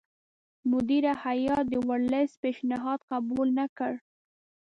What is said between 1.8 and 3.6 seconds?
ورلسټ پېشنهاد قبول